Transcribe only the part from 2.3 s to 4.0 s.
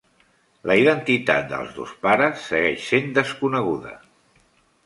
segueix sent desconeguda.